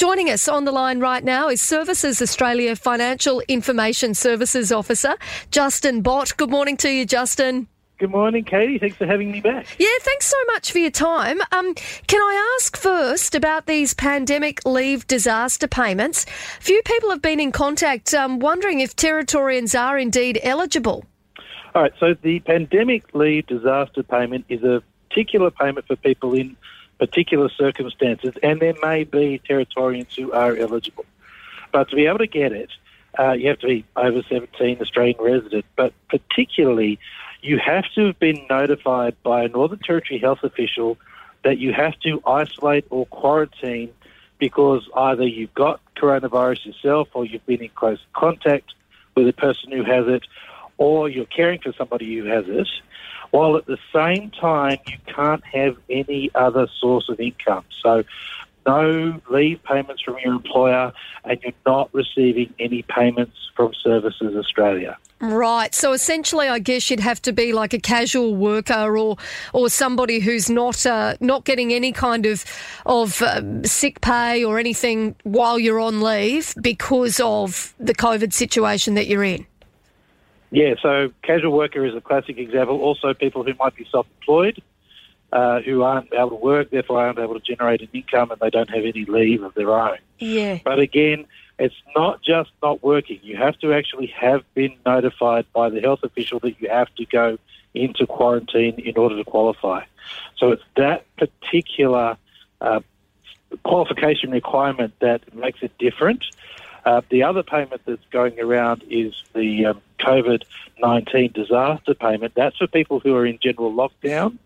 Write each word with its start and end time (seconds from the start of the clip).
Joining 0.00 0.30
us 0.30 0.48
on 0.48 0.64
the 0.64 0.72
line 0.72 0.98
right 0.98 1.22
now 1.22 1.50
is 1.50 1.60
Services 1.60 2.22
Australia 2.22 2.74
Financial 2.74 3.42
Information 3.48 4.14
Services 4.14 4.72
Officer, 4.72 5.14
Justin 5.50 6.00
Bott. 6.00 6.34
Good 6.38 6.48
morning 6.48 6.78
to 6.78 6.90
you, 6.90 7.04
Justin. 7.04 7.66
Good 7.98 8.08
morning, 8.08 8.44
Katie. 8.44 8.78
Thanks 8.78 8.96
for 8.96 9.04
having 9.04 9.30
me 9.30 9.42
back. 9.42 9.66
Yeah, 9.78 9.88
thanks 10.00 10.24
so 10.24 10.38
much 10.46 10.72
for 10.72 10.78
your 10.78 10.90
time. 10.90 11.42
Um, 11.52 11.74
can 11.74 12.22
I 12.22 12.56
ask 12.56 12.78
first 12.78 13.34
about 13.34 13.66
these 13.66 13.92
pandemic 13.92 14.64
leave 14.64 15.06
disaster 15.06 15.68
payments? 15.68 16.24
Few 16.60 16.80
people 16.86 17.10
have 17.10 17.20
been 17.20 17.38
in 17.38 17.52
contact 17.52 18.14
um, 18.14 18.38
wondering 18.38 18.80
if 18.80 18.96
Territorians 18.96 19.78
are 19.78 19.98
indeed 19.98 20.40
eligible. 20.42 21.04
All 21.74 21.82
right, 21.82 21.92
so 22.00 22.14
the 22.14 22.40
pandemic 22.40 23.14
leave 23.14 23.46
disaster 23.48 24.02
payment 24.02 24.46
is 24.48 24.62
a 24.62 24.82
particular 25.10 25.50
payment 25.50 25.86
for 25.86 25.96
people 25.96 26.32
in 26.32 26.56
particular 27.00 27.48
circumstances, 27.48 28.34
and 28.42 28.60
there 28.60 28.74
may 28.82 29.04
be 29.04 29.40
Territorians 29.48 30.14
who 30.14 30.30
are 30.32 30.54
eligible. 30.54 31.06
But 31.72 31.88
to 31.88 31.96
be 31.96 32.06
able 32.06 32.18
to 32.18 32.26
get 32.26 32.52
it, 32.52 32.70
uh, 33.18 33.32
you 33.32 33.48
have 33.48 33.58
to 33.60 33.66
be 33.66 33.84
over 33.96 34.22
17 34.28 34.78
Australian 34.80 35.16
resident, 35.18 35.64
but 35.76 35.92
particularly 36.08 37.00
you 37.40 37.58
have 37.58 37.84
to 37.94 38.08
have 38.08 38.18
been 38.18 38.46
notified 38.50 39.16
by 39.22 39.44
a 39.44 39.48
Northern 39.48 39.78
Territory 39.78 40.20
health 40.20 40.40
official 40.42 40.98
that 41.42 41.58
you 41.58 41.72
have 41.72 41.98
to 42.00 42.22
isolate 42.26 42.84
or 42.90 43.06
quarantine 43.06 43.90
because 44.38 44.86
either 44.94 45.26
you've 45.26 45.54
got 45.54 45.80
coronavirus 45.96 46.66
yourself 46.66 47.08
or 47.14 47.24
you've 47.24 47.44
been 47.46 47.62
in 47.62 47.70
close 47.70 47.98
contact 48.12 48.74
with 49.14 49.26
a 49.26 49.32
person 49.32 49.72
who 49.72 49.82
has 49.84 50.06
it 50.06 50.24
or 50.80 51.10
you're 51.10 51.26
caring 51.26 51.60
for 51.60 51.72
somebody 51.74 52.16
who 52.16 52.24
has 52.24 52.46
it 52.48 52.66
while 53.30 53.56
at 53.56 53.66
the 53.66 53.78
same 53.94 54.30
time 54.30 54.78
you 54.88 54.96
can't 55.06 55.44
have 55.44 55.76
any 55.88 56.30
other 56.34 56.66
source 56.80 57.08
of 57.08 57.20
income. 57.20 57.64
So 57.82 58.02
no 58.66 59.20
leave 59.30 59.62
payments 59.62 60.02
from 60.02 60.16
your 60.24 60.34
employer 60.34 60.92
and 61.24 61.38
you're 61.42 61.52
not 61.64 61.90
receiving 61.92 62.52
any 62.58 62.82
payments 62.82 63.36
from 63.54 63.72
Services 63.74 64.34
Australia. 64.34 64.96
Right. 65.20 65.74
So 65.74 65.92
essentially, 65.92 66.48
I 66.48 66.58
guess 66.58 66.88
you'd 66.90 67.00
have 67.00 67.20
to 67.22 67.32
be 67.32 67.52
like 67.52 67.74
a 67.74 67.78
casual 67.78 68.34
worker 68.34 68.96
or 68.96 69.18
or 69.52 69.68
somebody 69.68 70.18
who's 70.18 70.48
not 70.48 70.86
uh, 70.86 71.16
not 71.20 71.44
getting 71.44 71.74
any 71.74 71.92
kind 71.92 72.24
of 72.24 72.42
of 72.86 73.20
um, 73.20 73.62
sick 73.64 74.00
pay 74.00 74.42
or 74.42 74.58
anything 74.58 75.14
while 75.24 75.58
you're 75.58 75.78
on 75.78 76.00
leave 76.00 76.54
because 76.62 77.20
of 77.20 77.74
the 77.78 77.94
COVID 77.94 78.32
situation 78.32 78.94
that 78.94 79.08
you're 79.08 79.24
in. 79.24 79.46
Yeah, 80.50 80.74
so 80.82 81.12
casual 81.22 81.52
worker 81.52 81.84
is 81.84 81.94
a 81.94 82.00
classic 82.00 82.38
example. 82.38 82.80
Also, 82.80 83.14
people 83.14 83.44
who 83.44 83.54
might 83.58 83.76
be 83.76 83.86
self-employed, 83.90 84.60
uh, 85.32 85.60
who 85.60 85.82
aren't 85.82 86.12
able 86.12 86.30
to 86.30 86.34
work, 86.36 86.70
therefore 86.70 87.00
aren't 87.00 87.18
able 87.18 87.34
to 87.34 87.40
generate 87.40 87.82
an 87.82 87.88
income, 87.92 88.32
and 88.32 88.40
they 88.40 88.50
don't 88.50 88.70
have 88.70 88.84
any 88.84 89.04
leave 89.04 89.42
of 89.42 89.54
their 89.54 89.70
own. 89.70 89.98
Yeah. 90.18 90.58
But 90.64 90.80
again, 90.80 91.26
it's 91.58 91.74
not 91.94 92.22
just 92.22 92.50
not 92.62 92.82
working. 92.82 93.20
You 93.22 93.36
have 93.36 93.58
to 93.58 93.72
actually 93.72 94.08
have 94.08 94.42
been 94.54 94.74
notified 94.84 95.46
by 95.52 95.68
the 95.68 95.80
health 95.80 96.00
official 96.02 96.40
that 96.40 96.60
you 96.60 96.68
have 96.68 96.92
to 96.96 97.04
go 97.06 97.38
into 97.74 98.06
quarantine 98.06 98.74
in 98.80 98.96
order 98.96 99.16
to 99.16 99.24
qualify. 99.24 99.84
So 100.36 100.50
it's 100.50 100.62
that 100.76 101.04
particular 101.16 102.16
uh, 102.60 102.80
qualification 103.62 104.30
requirement 104.30 104.94
that 105.00 105.34
makes 105.34 105.62
it 105.62 105.76
different. 105.78 106.24
Uh, 106.84 107.02
the 107.10 107.22
other 107.22 107.42
payment 107.42 107.80
that's 107.84 108.04
going 108.10 108.38
around 108.40 108.82
is 108.88 109.22
the 109.34 109.66
um, 109.66 109.82
COVID 109.98 110.42
19 110.80 111.32
disaster 111.32 111.94
payment. 111.94 112.34
That's 112.34 112.56
for 112.56 112.66
people 112.66 113.00
who 113.00 113.14
are 113.14 113.26
in 113.26 113.38
general 113.38 113.72
lockdown, 113.72 114.38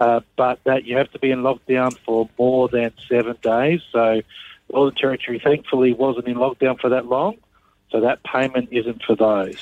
uh, 0.00 0.20
but 0.36 0.62
that 0.64 0.84
you 0.84 0.96
have 0.96 1.10
to 1.12 1.18
be 1.18 1.30
in 1.30 1.40
lockdown 1.40 1.96
for 1.98 2.28
more 2.38 2.68
than 2.68 2.92
seven 3.08 3.36
days. 3.42 3.82
So, 3.92 4.22
Northern 4.72 4.94
Territory 4.94 5.40
thankfully 5.42 5.92
wasn't 5.92 6.28
in 6.28 6.36
lockdown 6.36 6.78
for 6.78 6.90
that 6.90 7.06
long, 7.06 7.36
so 7.90 8.00
that 8.00 8.22
payment 8.22 8.68
isn't 8.70 9.02
for 9.02 9.16
those. 9.16 9.58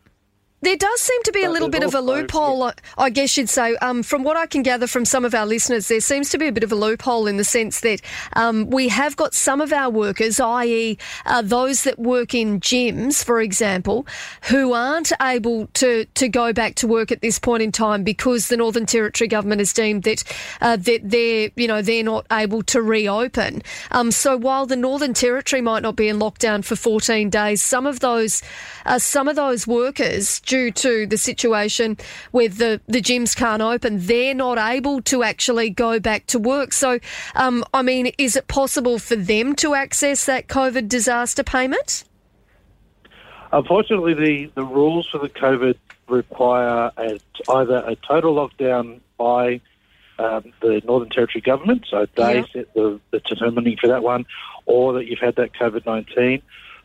There 0.64 0.76
does 0.76 1.00
seem 1.00 1.22
to 1.24 1.32
be 1.32 1.44
a 1.44 1.50
little 1.50 1.68
bit 1.68 1.82
of 1.82 1.94
a 1.94 2.00
loophole, 2.22 2.62
I- 2.64 2.72
I 2.96 3.10
guess 3.10 3.36
you'd 3.36 3.50
say. 3.50 3.76
Um, 3.76 4.02
from 4.02 4.24
what 4.24 4.36
I 4.36 4.46
can 4.46 4.62
gather 4.62 4.86
from 4.86 5.04
some 5.04 5.24
of 5.24 5.34
our 5.34 5.44
listeners, 5.44 5.88
there 5.88 6.00
seems 6.00 6.30
to 6.30 6.38
be 6.38 6.46
a 6.48 6.52
bit 6.52 6.64
of 6.64 6.72
a 6.72 6.74
loophole 6.74 7.26
in 7.26 7.36
the 7.36 7.44
sense 7.44 7.80
that 7.80 8.00
um, 8.34 8.70
we 8.70 8.88
have 8.88 9.14
got 9.16 9.34
some 9.34 9.60
of 9.60 9.72
our 9.74 9.90
workers, 9.90 10.40
i.e., 10.40 10.96
uh, 11.26 11.42
those 11.42 11.82
that 11.84 11.98
work 11.98 12.34
in 12.34 12.60
gyms, 12.60 13.22
for 13.22 13.40
example, 13.42 14.06
who 14.48 14.72
aren't 14.72 15.12
able 15.20 15.66
to, 15.74 16.06
to 16.14 16.28
go 16.28 16.52
back 16.52 16.76
to 16.76 16.86
work 16.86 17.12
at 17.12 17.20
this 17.20 17.38
point 17.38 17.62
in 17.62 17.70
time 17.70 18.02
because 18.02 18.48
the 18.48 18.56
Northern 18.56 18.86
Territory 18.86 19.28
government 19.28 19.60
has 19.60 19.72
deemed 19.72 20.04
that 20.04 20.24
uh, 20.62 20.76
that 20.76 21.00
they're 21.04 21.50
you 21.56 21.68
know 21.68 21.82
they're 21.82 22.02
not 22.02 22.26
able 22.32 22.62
to 22.62 22.80
reopen. 22.80 23.62
Um, 23.90 24.10
so 24.10 24.36
while 24.36 24.64
the 24.66 24.76
Northern 24.76 25.12
Territory 25.12 25.60
might 25.60 25.82
not 25.82 25.94
be 25.94 26.08
in 26.08 26.18
lockdown 26.18 26.64
for 26.64 26.74
14 26.74 27.28
days, 27.28 27.62
some 27.62 27.86
of 27.86 28.00
those 28.00 28.42
uh, 28.86 28.98
some 28.98 29.28
of 29.28 29.36
those 29.36 29.66
workers, 29.66 30.40
due 30.54 30.70
to 30.70 31.04
the 31.04 31.18
situation 31.18 31.96
where 32.30 32.48
the, 32.48 32.80
the 32.86 33.02
gyms 33.02 33.34
can't 33.36 33.60
open, 33.60 33.98
they're 34.06 34.34
not 34.34 34.56
able 34.56 35.02
to 35.02 35.24
actually 35.24 35.68
go 35.68 35.98
back 35.98 36.26
to 36.26 36.38
work. 36.38 36.72
So, 36.72 37.00
um, 37.34 37.64
I 37.74 37.82
mean, 37.82 38.12
is 38.18 38.36
it 38.36 38.46
possible 38.46 39.00
for 39.00 39.16
them 39.16 39.56
to 39.56 39.74
access 39.74 40.26
that 40.26 40.46
COVID 40.46 40.88
disaster 40.88 41.42
payment? 41.42 42.04
Unfortunately, 43.52 44.14
the, 44.14 44.50
the 44.54 44.64
rules 44.64 45.08
for 45.10 45.18
the 45.18 45.28
COVID 45.28 45.74
require 46.08 46.92
a, 46.96 47.18
either 47.50 47.78
a 47.78 47.96
total 47.96 48.36
lockdown 48.36 49.00
by 49.18 49.60
um, 50.20 50.52
the 50.60 50.80
Northern 50.84 51.10
Territory 51.10 51.42
government, 51.42 51.84
so 51.90 52.06
they 52.14 52.36
Yeah. 52.36 52.44
set 52.52 52.74
the, 52.74 53.00
the 53.10 53.18
determining 53.18 53.76
for 53.80 53.88
that 53.88 54.04
one, 54.04 54.24
or 54.66 54.92
that 54.92 55.06
you've 55.06 55.18
had 55.18 55.34
that 55.34 55.52
COVID 55.54 55.84
19. 55.84 56.42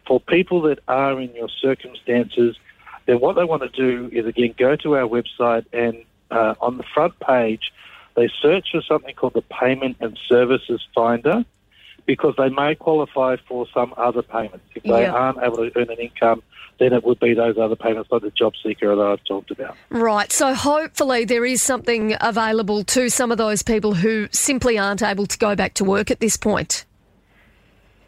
For 0.08 0.20
people 0.20 0.62
that 0.64 0.80
are 0.88 1.22
in 1.22 1.36
your 1.36 1.50
circumstances, 1.50 2.58
then 3.10 3.20
what 3.20 3.36
they 3.36 3.44
want 3.44 3.64
to 3.64 3.70
do 3.70 4.08
is 4.12 4.28
again 4.28 4.54
go 4.56 4.76
to 4.76 4.96
our 4.96 5.08
website 5.08 5.66
and 5.74 6.06
uh, 6.30 6.54
on 6.62 6.78
the 6.78 6.84
front 6.94 7.20
page, 7.20 7.74
they 8.16 8.30
search 8.40 8.68
for 8.72 8.84
something 8.84 9.16
called 9.16 9.34
the 9.34 9.42
Payment 9.42 9.98
and 10.00 10.16
Services 10.28 10.80
Finder 10.94 11.44
because 12.06 12.36
they 12.38 12.50
may 12.50 12.76
qualify 12.76 13.38
for 13.48 13.66
some 13.74 13.96
other 13.98 14.22
payments. 14.22 14.64
If 14.76 14.84
they 14.84 15.02
Yeah. 15.04 15.12
aren't 15.12 15.40
able 15.42 15.58
to 15.58 15.72
earn 15.76 15.90
an 15.90 15.98
income, 15.98 16.44
then 16.78 16.94
it 16.94 17.04
would 17.04 17.20
be 17.20 17.34
those 17.34 17.58
other 17.58 17.76
payments 17.76 18.12
like 18.12 18.22
the 18.22 18.30
job 18.30 18.54
seeker 18.62 18.96
that 18.96 19.02
I've 19.02 19.24
talked 19.24 19.50
about. 19.50 19.76
Right. 19.90 20.32
So 20.32 20.54
hopefully 20.54 21.26
there 21.26 21.46
is 21.46 21.64
something 21.64 22.16
available 22.22 22.84
to 22.84 23.10
some 23.10 23.32
of 23.32 23.40
those 23.40 23.64
people 23.64 23.96
who 23.96 24.28
simply 24.32 24.78
aren't 24.78 25.02
able 25.02 25.26
to 25.26 25.38
go 25.40 25.56
back 25.56 25.74
to 25.76 25.84
work 25.84 26.12
at 26.12 26.20
this 26.20 26.38
point. 26.38 26.86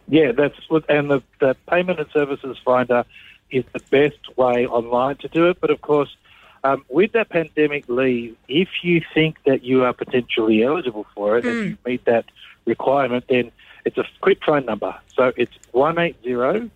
Yeah, 0.07 0.31
that's 0.31 0.56
what, 0.69 0.88
and 0.89 1.09
the, 1.09 1.24
the 1.39 1.56
Payment 1.69 2.00
and 2.00 2.09
Services 2.12 2.57
Finder 2.63 3.04
is 3.51 3.65
the 3.74 3.80
best 3.89 4.38
way 4.38 4.65
online 4.65 5.18
to 5.18 5.27
do 5.27 5.50
it. 5.50 5.57
But 5.59 5.69
of 5.69 5.81
course, 5.81 6.15
um, 6.63 6.83
with 6.89 7.12
that 7.13 7.30
pandemic 7.30 7.88
leave, 7.89 8.36
if 8.48 8.69
you 8.83 9.01
think 9.13 9.38
that 9.45 9.63
you 9.63 9.83
are 9.83 9.94
potentially 9.94 10.63
eligible 10.63 11.06
for 11.15 11.38
it 11.38 11.45
and 11.45 11.69
you 11.69 11.77
meet 11.86 12.06
that 12.06 12.25
requirement, 12.65 13.25
then 13.30 13.51
it's 13.86 13.98
a 13.98 14.06
quick 14.21 14.39
phone 14.45 14.65
number. 14.65 14.95
So 15.15 15.33
it's 15.36 15.53
one 15.71 15.98
eight 15.98 16.15
zero 16.24 16.69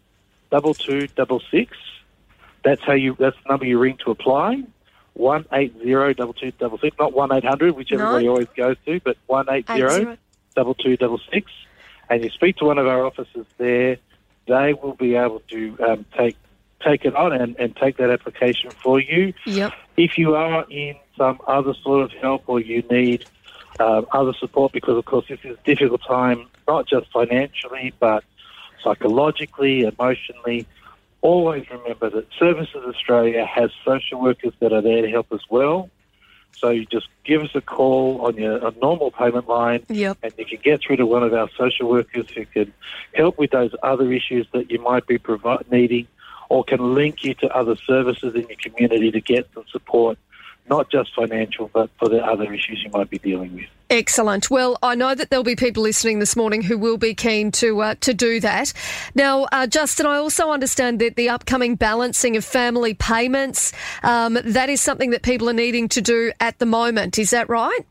double 0.51 0.73
two 0.73 1.07
double 1.07 1.41
six. 1.51 1.77
That's 2.63 2.81
how 2.81 2.93
you. 2.93 3.15
That's 3.19 3.37
the 3.43 3.49
number 3.49 3.65
you 3.65 3.77
ring 3.77 3.97
to 4.03 4.11
apply. 4.11 4.63
One 5.13 5.45
eight 5.53 5.73
zero 5.81 6.13
double 6.13 6.33
two 6.33 6.51
double 6.51 6.79
six, 6.79 6.97
not 6.99 7.13
one 7.13 7.31
eight 7.31 7.45
hundred, 7.45 7.75
which 7.75 7.91
No. 7.91 7.99
everybody 7.99 8.27
always 8.27 8.47
goes 8.55 8.77
to, 8.85 8.99
but 9.01 9.17
one 9.27 9.45
eight 9.49 9.67
zero 9.67 10.17
double 10.55 10.73
two 10.73 10.97
double 10.97 11.19
six, 11.31 11.51
and 12.09 12.23
you 12.23 12.29
speak 12.31 12.57
to 12.57 12.65
one 12.65 12.77
of 12.79 12.87
our 12.87 13.05
officers 13.05 13.45
there. 13.57 13.97
They 14.47 14.73
will 14.73 14.93
be 14.93 15.15
able 15.15 15.41
to 15.49 15.77
um, 15.87 16.05
take 16.17 16.35
take 16.85 17.05
it 17.05 17.15
on 17.15 17.33
and, 17.33 17.55
and 17.57 17.75
take 17.75 17.97
that 17.97 18.09
application 18.09 18.71
for 18.83 18.99
you. 18.99 19.33
Yep. 19.45 19.73
If 19.97 20.17
you 20.17 20.35
are 20.35 20.65
in 20.69 20.95
some 21.17 21.39
other 21.47 21.73
sort 21.83 22.03
of 22.03 22.11
help 22.21 22.43
or 22.47 22.59
you 22.59 22.83
need 22.89 23.25
uh, 23.79 24.03
other 24.11 24.33
support 24.39 24.71
because, 24.71 24.97
of 24.97 25.05
course, 25.05 25.25
this 25.27 25.39
is 25.43 25.57
a 25.57 25.65
difficult 25.65 26.01
time, 26.07 26.47
not 26.67 26.87
just 26.87 27.11
financially, 27.11 27.93
but 27.99 28.23
psychologically, 28.83 29.81
emotionally. 29.81 30.67
Always 31.21 31.65
remember 31.71 32.09
that 32.11 32.27
Services 32.37 32.83
Australia 32.87 33.45
has 33.45 33.71
social 33.83 34.21
workers 34.21 34.53
that 34.59 34.71
are 34.71 34.81
there 34.81 35.01
to 35.01 35.09
help 35.09 35.27
as 35.31 35.41
well. 35.49 35.89
So 36.59 36.69
you 36.69 36.85
just 36.85 37.07
give 37.25 37.41
us 37.41 37.49
a 37.53 37.61
call 37.61 38.21
on 38.25 38.37
your 38.37 38.65
a 38.65 38.71
normal 38.81 39.11
payment 39.11 39.47
line, 39.49 39.85
Yep. 39.89 40.19
and 40.23 40.33
you 40.37 40.45
can 40.45 40.59
get 40.63 40.81
through 40.81 40.97
to 40.97 41.05
one 41.05 41.23
of 41.23 41.33
our 41.33 41.49
social 41.57 41.89
workers 41.89 42.27
who 42.33 42.45
can 42.45 42.73
help 43.13 43.37
with 43.37 43.51
those 43.51 43.71
other 43.83 44.11
issues 44.13 44.47
that 44.53 44.71
you 44.71 44.79
might 44.79 45.05
be 45.05 45.17
provi- 45.17 45.65
needing, 45.69 46.07
or 46.49 46.63
can 46.63 46.93
link 46.93 47.23
you 47.23 47.33
to 47.35 47.55
other 47.55 47.75
services 47.75 48.35
in 48.35 48.47
your 48.47 48.57
community 48.61 49.11
to 49.11 49.21
get 49.21 49.47
some 49.53 49.65
support, 49.71 50.17
not 50.69 50.89
just 50.91 51.13
financial, 51.15 51.69
but 51.73 51.89
for 51.99 52.09
the 52.09 52.23
other 52.23 52.51
issues 52.53 52.81
you 52.83 52.91
might 52.91 53.09
be 53.09 53.19
dealing 53.19 53.53
with. 53.55 53.65
Excellent. 53.89 54.49
Well, 54.49 54.79
I 54.81 54.95
know 54.95 55.13
that 55.13 55.29
there'll 55.29 55.43
be 55.43 55.55
people 55.55 55.83
listening 55.83 56.17
this 56.17 56.35
morning 56.35 56.63
who 56.63 56.75
will 56.77 56.97
be 56.97 57.13
keen 57.13 57.51
to 57.51 57.81
uh, 57.81 57.95
to 58.01 58.15
do 58.15 58.39
that. 58.39 58.73
Now, 59.13 59.43
uh, 59.51 59.67
Justin, 59.67 60.07
I 60.07 60.17
also 60.17 60.49
understand 60.49 60.99
that 61.01 61.15
the 61.15 61.29
upcoming 61.29 61.75
balancing 61.75 62.35
of 62.35 62.43
family 62.43 62.95
payments 62.95 63.73
um, 64.01 64.39
that 64.43 64.69
is 64.69 64.81
something 64.81 65.11
that 65.11 65.21
people 65.21 65.47
are 65.49 65.53
needing 65.53 65.87
to 65.89 66.01
do 66.01 66.31
at 66.39 66.57
the 66.57 66.65
moment. 66.65 67.19
Is 67.19 67.29
that 67.29 67.47
right? 67.47 67.81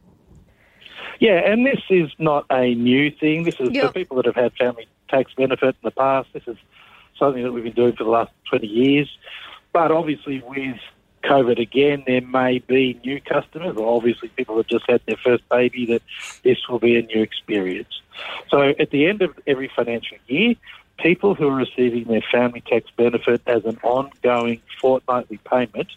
Yeah, 1.21 1.41
and 1.51 1.65
this 1.65 1.81
is 1.91 2.11
not 2.19 2.45
a 2.51 2.75
new 2.75 3.11
thing. 3.13 3.45
This 3.45 3.55
is 3.61 3.71
Yep. 3.71 3.87
for 3.87 3.93
people 3.93 4.17
that 4.17 4.27
have 4.27 4.35
had 4.35 4.53
family 4.55 4.89
tax 5.09 5.33
benefit 5.35 5.69
in 5.69 5.85
the 5.85 5.91
past. 5.93 6.29
This 6.33 6.43
is 6.49 6.57
something 7.19 7.43
that 7.43 7.53
we've 7.53 7.65
been 7.65 7.73
doing 7.73 7.95
for 7.95 8.05
the 8.05 8.11
last 8.11 8.33
20 8.51 8.67
years. 8.67 9.09
But 9.73 9.91
obviously, 9.91 10.43
with 10.47 10.77
COVID 11.25 11.59
again, 11.59 12.05
there 12.07 12.21
may 12.21 12.59
be 12.59 13.01
new 13.05 13.21
customers, 13.21 13.77
or 13.77 13.97
obviously 13.97 14.29
people 14.29 14.57
have 14.57 14.67
just 14.67 14.85
had 14.89 15.01
their 15.07 15.17
first 15.17 15.49
baby, 15.49 15.87
that 15.87 16.03
this 16.43 16.59
will 16.69 16.79
be 16.79 16.97
a 16.97 17.03
new 17.03 17.23
experience. 17.23 18.01
So 18.51 18.75
at 18.79 18.91
the 18.91 19.07
end 19.07 19.23
of 19.23 19.37
every 19.47 19.71
financial 19.75 20.19
year, 20.27 20.55
people 20.99 21.35
who 21.35 21.49
are 21.49 21.57
receiving 21.57 22.05
their 22.05 22.23
family 22.31 22.61
tax 22.61 22.91
benefit 22.97 23.43
as 23.47 23.65
an 23.65 23.79
ongoing 23.83 24.61
fortnightly 24.81 25.39
payment 25.39 25.89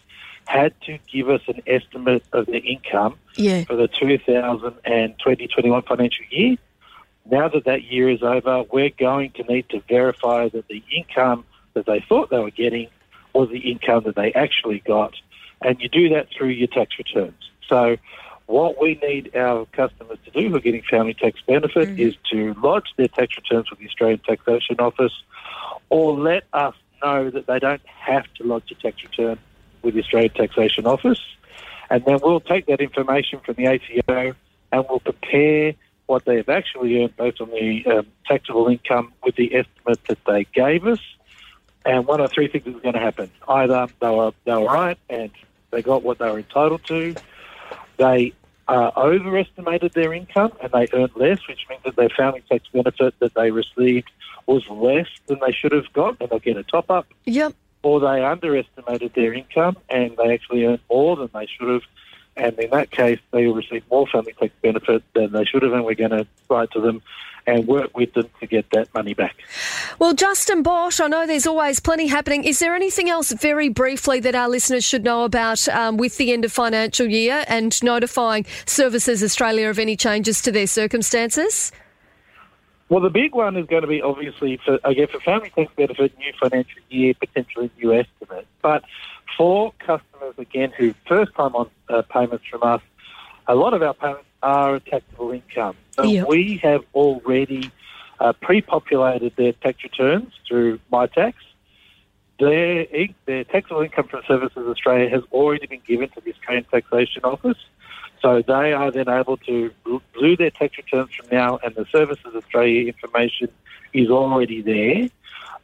had 0.46 0.72
to 0.80 0.98
give 1.12 1.28
us 1.28 1.42
an 1.46 1.60
estimate 1.66 2.24
of 2.32 2.46
their 2.46 2.62
income 2.64 3.16
Yeah. 3.36 3.64
for 3.64 3.76
the 3.76 3.86
2020-21 3.86 5.86
financial 5.86 6.24
year. 6.30 6.56
Now 7.30 7.48
that 7.48 7.64
that 7.64 7.84
year 7.84 8.08
is 8.08 8.22
over, 8.22 8.64
we're 8.72 8.90
going 8.90 9.32
to 9.32 9.42
need 9.44 9.68
to 9.70 9.80
verify 9.88 10.48
that 10.48 10.68
the 10.68 10.82
income 10.94 11.44
that 11.74 11.86
they 11.86 12.00
thought 12.00 12.30
they 12.30 12.38
were 12.38 12.50
getting 12.50 12.88
was 13.34 13.50
the 13.50 13.70
income 13.70 14.04
that 14.04 14.16
they 14.16 14.32
actually 14.32 14.80
got. 14.80 15.14
And 15.60 15.80
you 15.80 15.88
do 15.88 16.08
that 16.10 16.28
through 16.30 16.48
your 16.48 16.68
tax 16.68 16.96
returns. 16.98 17.50
So 17.68 17.96
what 18.46 18.80
we 18.80 18.98
need 19.02 19.36
our 19.36 19.66
customers 19.66 20.18
to 20.24 20.30
do 20.30 20.48
who 20.48 20.56
are 20.56 20.60
getting 20.60 20.82
family 20.82 21.12
tax 21.14 21.40
benefit 21.46 21.90
mm-hmm. 21.90 22.00
is 22.00 22.14
to 22.32 22.54
lodge 22.54 22.94
their 22.96 23.08
tax 23.08 23.36
returns 23.36 23.70
with 23.70 23.78
the 23.78 23.86
Australian 23.86 24.20
Taxation 24.20 24.76
Office 24.78 25.12
or 25.90 26.16
let 26.18 26.44
us 26.52 26.74
know 27.02 27.30
that 27.30 27.46
they 27.46 27.58
don't 27.58 27.84
have 27.86 28.24
to 28.34 28.44
lodge 28.44 28.70
a 28.70 28.74
tax 28.74 29.02
return 29.02 29.38
with 29.82 29.94
the 29.94 30.00
Australian 30.00 30.32
Taxation 30.32 30.86
Office. 30.86 31.20
And 31.90 32.04
then 32.04 32.20
we'll 32.22 32.40
take 32.40 32.66
that 32.66 32.80
information 32.80 33.40
from 33.40 33.54
the 33.56 33.66
ATO 33.66 34.34
and 34.72 34.84
we'll 34.88 35.00
prepare 35.00 35.74
what 36.08 36.24
they 36.24 36.36
have 36.36 36.48
actually 36.48 37.00
earned 37.02 37.16
based 37.16 37.40
on 37.40 37.50
the 37.50 37.84
um, 37.86 38.06
taxable 38.26 38.66
income 38.66 39.12
with 39.22 39.36
the 39.36 39.54
estimate 39.54 40.00
that 40.08 40.18
they 40.26 40.44
gave 40.54 40.86
us. 40.86 40.98
And 41.84 42.06
one 42.06 42.20
of 42.20 42.32
three 42.32 42.48
things 42.48 42.66
is 42.66 42.82
going 42.82 42.94
to 42.94 42.98
happen. 43.00 43.30
Either 43.46 43.86
they 44.00 44.08
were, 44.10 44.32
they 44.44 44.52
were 44.54 44.64
right 44.64 44.98
and 45.08 45.30
they 45.70 45.82
got 45.82 46.02
what 46.02 46.18
they 46.18 46.28
were 46.30 46.38
entitled 46.38 46.82
to, 46.86 47.14
they 47.98 48.32
uh, 48.68 48.90
overestimated 48.96 49.92
their 49.92 50.12
income 50.14 50.52
and 50.62 50.72
they 50.72 50.88
earned 50.94 51.12
less, 51.14 51.46
which 51.46 51.66
means 51.68 51.82
that 51.84 51.96
their 51.96 52.08
family 52.08 52.42
tax 52.50 52.64
benefit 52.72 53.14
that 53.20 53.34
they 53.34 53.50
received 53.50 54.10
was 54.46 54.66
less 54.70 55.06
than 55.26 55.38
they 55.46 55.52
should 55.52 55.72
have 55.72 55.92
got, 55.92 56.16
and 56.20 56.30
they'll 56.30 56.38
get 56.38 56.56
a 56.56 56.62
top 56.62 56.90
up 56.90 57.06
Yep. 57.26 57.52
or 57.82 58.00
they 58.00 58.24
underestimated 58.24 59.12
their 59.14 59.34
income 59.34 59.76
and 59.90 60.16
they 60.16 60.32
actually 60.32 60.64
earned 60.64 60.80
more 60.90 61.16
than 61.16 61.28
they 61.34 61.46
should 61.46 61.68
have. 61.68 61.82
And 62.38 62.58
in 62.58 62.70
that 62.70 62.90
case, 62.90 63.18
they 63.32 63.46
will 63.46 63.54
receive 63.54 63.82
more 63.90 64.06
family 64.06 64.32
tax 64.32 64.52
benefit 64.62 65.02
than 65.14 65.32
they 65.32 65.44
should 65.44 65.62
have, 65.62 65.72
and 65.72 65.84
we're 65.84 65.94
going 65.94 66.10
to 66.10 66.26
write 66.48 66.70
to 66.72 66.80
them 66.80 67.02
and 67.48 67.66
work 67.66 67.96
with 67.96 68.12
them 68.12 68.28
to 68.40 68.46
get 68.46 68.70
that 68.72 68.92
money 68.94 69.14
back. 69.14 69.34
Well, 69.98 70.12
Justin 70.12 70.62
Bosch, 70.62 71.00
I 71.00 71.08
know 71.08 71.26
there's 71.26 71.46
always 71.46 71.80
plenty 71.80 72.06
happening. 72.06 72.44
Is 72.44 72.58
there 72.58 72.74
anything 72.74 73.08
else, 73.08 73.32
very 73.32 73.70
briefly, 73.70 74.20
that 74.20 74.34
our 74.34 74.48
listeners 74.48 74.84
should 74.84 75.02
know 75.02 75.24
about 75.24 75.66
um, 75.68 75.96
with 75.96 76.18
the 76.18 76.32
end 76.32 76.44
of 76.44 76.52
financial 76.52 77.06
year 77.06 77.44
and 77.48 77.82
notifying 77.82 78.44
Services 78.66 79.22
Australia 79.22 79.68
of 79.68 79.78
any 79.78 79.96
changes 79.96 80.42
to 80.42 80.52
their 80.52 80.66
circumstances? 80.66 81.72
Well, 82.90 83.00
the 83.00 83.10
big 83.10 83.34
one 83.34 83.56
is 83.56 83.66
going 83.66 83.82
to 83.82 83.88
be 83.88 84.00
obviously 84.00 84.58
for 84.64 84.78
again 84.84 85.08
for 85.08 85.20
family 85.20 85.50
tax 85.50 85.70
benefit, 85.76 86.16
new 86.18 86.32
financial 86.40 86.80
year, 86.88 87.14
potentially 87.14 87.70
new 87.78 87.92
estimate. 87.92 88.46
But 88.62 88.84
for 89.36 89.72
customers 89.78 90.34
again 90.38 90.72
who 90.76 90.94
first 91.06 91.34
time 91.34 91.54
on 91.54 91.70
uh, 91.88 92.02
payments 92.02 92.44
from 92.46 92.62
us, 92.62 92.82
a 93.46 93.54
lot 93.54 93.74
of 93.74 93.82
our 93.82 93.94
payments 93.94 94.24
are 94.42 94.80
taxable 94.80 95.32
income. 95.32 95.76
So 95.96 96.04
Yep. 96.04 96.28
we 96.28 96.56
have 96.58 96.84
already 96.94 97.70
uh, 98.20 98.32
pre-populated 98.34 99.34
their 99.36 99.52
tax 99.52 99.82
returns 99.82 100.32
through 100.46 100.80
MyTax. 100.92 101.34
Their, 102.38 102.86
their 103.26 103.44
taxable 103.44 103.82
income 103.82 104.06
from 104.06 104.22
Services 104.28 104.66
Australia 104.68 105.08
has 105.08 105.22
already 105.32 105.66
been 105.66 105.82
given 105.86 106.08
to 106.10 106.20
the 106.20 106.32
Australian 106.32 106.64
Taxation 106.64 107.24
Office. 107.24 107.58
So 108.22 108.42
they 108.42 108.72
are 108.72 108.90
then 108.90 109.08
able 109.08 109.36
to 109.38 109.72
do 109.84 110.36
their 110.36 110.50
tax 110.50 110.76
returns 110.76 111.10
from 111.14 111.28
now, 111.30 111.58
and 111.64 111.74
the 111.74 111.86
Services 111.90 112.34
Australia 112.34 112.86
information 112.86 113.48
is 113.92 114.08
already 114.08 114.60
there. 114.60 115.08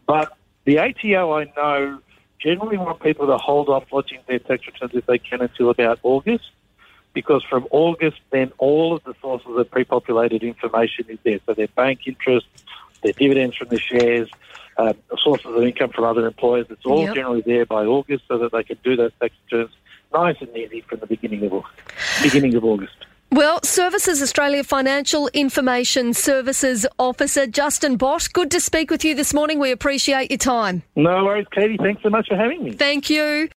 But 0.07 0.37
the 0.65 0.79
ATO, 0.79 1.33
I 1.33 1.45
know, 1.57 1.99
generally 2.45 2.77
want 2.77 3.01
people 3.01 3.27
to 3.27 3.39
hold 3.39 3.69
off 3.71 3.91
lodging 3.91 4.21
their 4.27 4.39
tax 4.39 4.67
returns 4.67 4.93
if 4.95 5.07
they 5.07 5.19
can 5.19 5.41
until 5.41 5.71
about 5.71 5.99
August, 6.03 6.51
because 7.15 7.43
from 7.43 7.67
August, 7.71 8.19
then 8.31 8.53
all 8.59 8.95
of 8.95 9.03
the 9.05 9.15
sources 9.21 9.57
of 9.57 9.71
pre-populated 9.71 10.43
information 10.43 11.07
is 11.09 11.19
there. 11.25 11.41
So 11.47 11.55
their 11.55 11.69
bank 11.69 12.01
interest, 12.07 12.47
their 13.03 13.13
dividends 13.13 13.57
from 13.57 13.69
the 13.69 13.79
shares, 13.79 14.29
um, 14.77 14.95
sources 15.19 15.47
of 15.47 15.63
income 15.63 15.91
from 15.91 16.05
other 16.05 16.27
employers, 16.27 16.67
it's 16.69 16.85
all 16.85 17.05
Yep. 17.05 17.15
generally 17.15 17.41
there 17.41 17.65
by 17.65 17.85
August 17.87 18.25
so 18.29 18.39
that 18.39 18.53
they 18.53 18.63
can 18.63 18.77
do 18.85 18.97
those 18.97 19.13
tax 19.21 19.35
returns 19.51 19.71
nice 20.13 20.37
and 20.41 20.57
easy 20.57 20.81
from 20.83 21.01
the 21.01 21.07
beginning 21.07 21.45
of 21.45 21.53
August. 21.55 21.75
Beginning 22.23 22.55
of 22.55 22.65
August. 22.65 22.97
Well, 23.35 23.59
Services 23.65 24.23
Australia 24.23 24.63
Financial 24.63 25.27
Information 25.35 26.15
Services 26.15 26.87
Officer 27.01 27.49
Justin 27.49 27.97
Bosch, 27.97 28.29
good 28.29 28.49
to 28.53 28.61
speak 28.61 28.93
with 28.93 29.05
you 29.05 29.17
this 29.17 29.35
morning. 29.35 29.59
We 29.59 29.73
appreciate 29.73 30.31
your 30.31 30.39
time. 30.39 30.85
No 30.95 31.25
worries, 31.25 31.49
Katie. 31.51 31.77
Thanks 31.77 32.01
so 32.05 32.11
much 32.11 32.29
for 32.29 32.37
having 32.37 32.63
me. 32.63 32.71
Thank 32.75 33.11
you. 33.11 33.49